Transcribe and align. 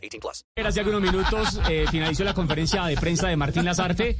18 0.00 0.20
plus. 0.20 0.44
Hace 0.56 0.80
algunos 0.80 1.00
minutos 1.00 1.60
eh, 1.68 1.84
finalizó 1.90 2.24
la 2.24 2.34
conferencia 2.34 2.84
de 2.84 2.96
prensa 2.96 3.28
de 3.28 3.36
Martín 3.36 3.64
Lazarte 3.64 4.16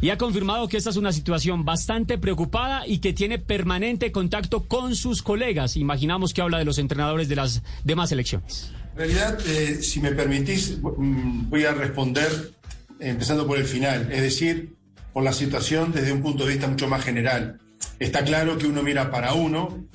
y 0.00 0.10
ha 0.10 0.18
confirmado 0.18 0.68
que 0.68 0.76
esta 0.76 0.90
es 0.90 0.96
una 0.96 1.12
situación 1.12 1.64
bastante 1.64 2.18
preocupada 2.18 2.86
y 2.86 2.98
que 2.98 3.12
tiene 3.12 3.38
permanente 3.38 4.12
contacto 4.12 4.64
con 4.64 4.94
sus 4.94 5.22
colegas. 5.22 5.76
Imaginamos 5.76 6.32
que 6.32 6.42
habla 6.42 6.58
de 6.58 6.64
los 6.64 6.78
entrenadores 6.78 7.28
de 7.28 7.36
las 7.36 7.62
demás 7.84 8.10
selecciones. 8.10 8.72
En 8.92 8.98
realidad, 8.98 9.38
eh, 9.46 9.82
si 9.82 10.00
me 10.00 10.12
permitís, 10.12 10.78
mm, 10.78 11.50
voy 11.50 11.64
a 11.64 11.72
responder 11.72 12.52
empezando 12.98 13.46
por 13.46 13.58
el 13.58 13.66
final, 13.66 14.10
es 14.10 14.22
decir, 14.22 14.74
por 15.12 15.22
la 15.22 15.32
situación 15.32 15.92
desde 15.92 16.12
un 16.12 16.22
punto 16.22 16.44
de 16.44 16.52
vista 16.52 16.66
mucho 16.66 16.88
más 16.88 17.04
general. 17.04 17.58
Está 17.98 18.24
claro 18.24 18.58
que 18.58 18.66
uno 18.66 18.82
mira 18.82 19.10
para 19.10 19.34
uno, 19.34 19.86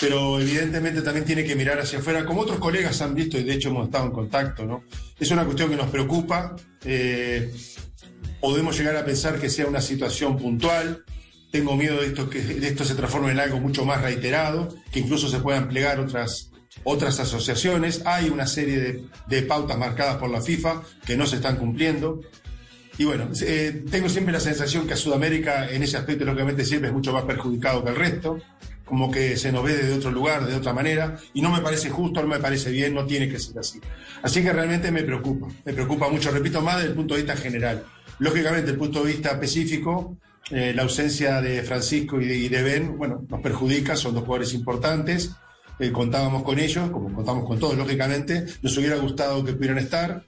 pero 0.00 0.40
evidentemente 0.40 1.02
también 1.02 1.26
tiene 1.26 1.44
que 1.44 1.54
mirar 1.54 1.78
hacia 1.78 1.98
afuera, 1.98 2.24
como 2.24 2.40
otros 2.40 2.58
colegas 2.58 3.00
han 3.02 3.14
visto 3.14 3.38
y 3.38 3.44
de 3.44 3.52
hecho 3.54 3.68
hemos 3.68 3.86
estado 3.86 4.06
en 4.06 4.12
contacto, 4.12 4.64
¿no? 4.64 4.82
Es 5.18 5.30
una 5.30 5.44
cuestión 5.44 5.68
que 5.68 5.76
nos 5.76 5.90
preocupa. 5.90 6.56
eh, 6.84 7.52
podemos 8.40 8.76
llegar 8.78 8.96
a 8.96 9.04
pensar 9.04 9.38
que 9.38 9.50
sea 9.50 9.66
una 9.66 9.82
situación 9.82 10.38
puntual. 10.38 11.04
Tengo 11.52 11.76
miedo 11.76 12.00
de 12.00 12.06
esto 12.06 12.30
que 12.30 12.40
de 12.40 12.68
esto 12.68 12.84
se 12.84 12.94
transforme 12.94 13.32
en 13.32 13.40
algo 13.40 13.60
mucho 13.60 13.84
más 13.84 14.00
reiterado, 14.00 14.68
que 14.90 15.00
incluso 15.00 15.28
se 15.28 15.40
puedan 15.40 15.68
plegar 15.68 16.00
otras, 16.00 16.50
otras 16.84 17.20
asociaciones. 17.20 18.02
Hay 18.06 18.30
una 18.30 18.46
serie 18.46 18.78
de, 18.78 19.04
de 19.26 19.42
pautas 19.42 19.76
marcadas 19.76 20.16
por 20.16 20.30
la 20.30 20.40
FIFA 20.40 20.82
que 21.04 21.16
no 21.16 21.26
se 21.26 21.36
están 21.36 21.56
cumpliendo. 21.56 22.20
Y 22.98 23.04
bueno, 23.04 23.28
eh, 23.42 23.84
tengo 23.90 24.08
siempre 24.08 24.32
la 24.32 24.40
sensación 24.40 24.86
que 24.86 24.94
a 24.94 24.96
Sudamérica 24.96 25.70
en 25.70 25.82
ese 25.82 25.96
aspecto, 25.96 26.24
lógicamente, 26.24 26.64
siempre 26.64 26.88
es 26.88 26.94
mucho 26.94 27.12
más 27.12 27.24
perjudicado 27.24 27.82
que 27.82 27.90
el 27.90 27.96
resto, 27.96 28.38
como 28.90 29.08
que 29.08 29.36
se 29.36 29.52
nos 29.52 29.62
ve 29.62 29.76
desde 29.76 29.94
otro 29.94 30.10
lugar, 30.10 30.44
de 30.44 30.56
otra 30.56 30.72
manera, 30.72 31.16
y 31.32 31.40
no 31.40 31.50
me 31.50 31.60
parece 31.60 31.88
justo, 31.88 32.20
no 32.20 32.26
me 32.26 32.40
parece 32.40 32.72
bien, 32.72 32.92
no 32.92 33.06
tiene 33.06 33.28
que 33.28 33.38
ser 33.38 33.56
así. 33.56 33.80
Así 34.20 34.42
que 34.42 34.52
realmente 34.52 34.90
me 34.90 35.04
preocupa, 35.04 35.46
me 35.64 35.72
preocupa 35.72 36.08
mucho, 36.08 36.32
repito, 36.32 36.60
más 36.60 36.78
desde 36.78 36.88
el 36.88 36.96
punto 36.96 37.14
de 37.14 37.22
vista 37.22 37.36
general. 37.36 37.84
Lógicamente, 38.18 38.62
desde 38.62 38.72
el 38.72 38.78
punto 38.78 39.04
de 39.04 39.12
vista 39.12 39.30
específico, 39.30 40.16
eh, 40.50 40.72
la 40.74 40.82
ausencia 40.82 41.40
de 41.40 41.62
Francisco 41.62 42.20
y 42.20 42.26
de, 42.26 42.36
y 42.36 42.48
de 42.48 42.62
Ben, 42.64 42.98
bueno, 42.98 43.24
nos 43.28 43.40
perjudica, 43.40 43.94
son 43.94 44.12
dos 44.12 44.24
jugadores 44.24 44.52
importantes, 44.54 45.30
eh, 45.78 45.92
contábamos 45.92 46.42
con 46.42 46.58
ellos, 46.58 46.90
como 46.90 47.14
contamos 47.14 47.46
con 47.46 47.60
todos, 47.60 47.76
lógicamente, 47.76 48.44
nos 48.60 48.76
hubiera 48.76 48.96
gustado 48.96 49.44
que 49.44 49.52
pudieran 49.52 49.78
estar, 49.78 50.24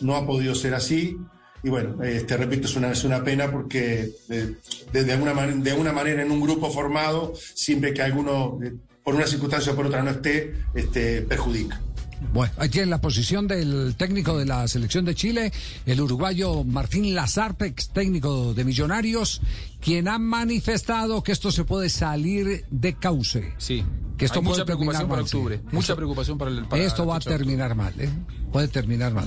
no 0.00 0.16
ha 0.16 0.26
podido 0.26 0.54
ser 0.54 0.74
así, 0.74 1.18
y 1.66 1.68
bueno, 1.68 2.00
este, 2.04 2.36
repito, 2.36 2.68
es 2.68 2.76
una, 2.76 2.92
es 2.92 3.02
una 3.02 3.24
pena 3.24 3.50
porque 3.50 4.08
eh, 4.30 4.54
de, 4.92 5.04
de, 5.04 5.12
alguna 5.12 5.34
man- 5.34 5.64
de 5.64 5.72
alguna 5.72 5.92
manera 5.92 6.22
en 6.22 6.30
un 6.30 6.40
grupo 6.40 6.70
formado, 6.70 7.32
siempre 7.54 7.92
que 7.92 8.02
alguno, 8.02 8.58
eh, 8.62 8.72
por 9.02 9.16
una 9.16 9.26
circunstancia 9.26 9.72
o 9.72 9.74
por 9.74 9.86
otra, 9.86 10.00
no 10.02 10.10
esté, 10.12 10.54
este, 10.74 11.22
perjudica. 11.22 11.80
Bueno, 12.32 12.52
ahí 12.58 12.68
tienen 12.68 12.88
la 12.90 13.00
posición 13.00 13.48
del 13.48 13.96
técnico 13.98 14.38
de 14.38 14.46
la 14.46 14.68
selección 14.68 15.04
de 15.04 15.16
Chile, 15.16 15.52
el 15.86 16.00
uruguayo 16.00 16.62
Martín 16.62 17.14
Lazarte, 17.16 17.66
ex 17.66 17.88
técnico 17.90 18.54
de 18.54 18.64
Millonarios, 18.64 19.42
quien 19.80 20.06
ha 20.06 20.18
manifestado 20.20 21.22
que 21.24 21.32
esto 21.32 21.50
se 21.50 21.64
puede 21.64 21.88
salir 21.90 22.64
de 22.70 22.94
cauce. 22.94 23.54
Sí. 23.58 23.84
Que 24.16 24.24
esto 24.26 24.38
Hay 24.38 24.44
puede 24.44 24.54
mucha 24.60 24.64
preocupación 24.64 25.02
terminar 25.02 25.08
para 25.08 25.22
mal, 25.22 25.28
sí. 25.28 25.36
octubre. 25.36 25.60
Mucha 25.72 25.78
Esto- 25.80 25.96
preocupación 25.96 26.38
para 26.38 26.50
el 26.52 26.64
para 26.64 26.82
Esto 26.82 27.06
va 27.06 27.16
a 27.16 27.20
terminar 27.20 27.74
mal, 27.74 27.92
¿eh? 27.98 28.08
Puede 28.52 28.68
terminar 28.68 29.12
mal. 29.12 29.26